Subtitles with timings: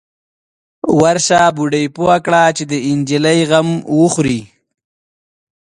[0.97, 3.69] _ورشه، بوډۍ پوه که چې د نجلۍ غم
[3.99, 4.41] وخوري.